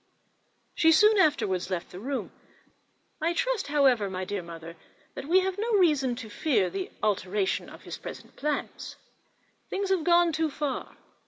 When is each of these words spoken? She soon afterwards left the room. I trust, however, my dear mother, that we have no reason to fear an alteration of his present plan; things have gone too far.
She 0.73 0.91
soon 0.91 1.19
afterwards 1.19 1.69
left 1.69 1.91
the 1.91 1.99
room. 1.99 2.31
I 3.21 3.33
trust, 3.35 3.67
however, 3.67 4.09
my 4.09 4.25
dear 4.25 4.41
mother, 4.41 4.75
that 5.13 5.25
we 5.29 5.41
have 5.41 5.59
no 5.59 5.73
reason 5.73 6.15
to 6.15 6.27
fear 6.27 6.69
an 6.73 6.87
alteration 7.03 7.69
of 7.69 7.83
his 7.83 7.99
present 7.99 8.35
plan; 8.35 8.69
things 9.69 9.89
have 9.91 10.03
gone 10.03 10.31
too 10.33 10.49
far. 10.49 10.97